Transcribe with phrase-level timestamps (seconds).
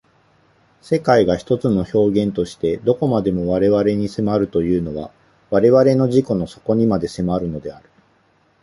[0.81, 5.11] 世界が一つの表現として何処までも我々に迫るというのは
[5.51, 7.87] 我々の自己の底にまで迫るのである。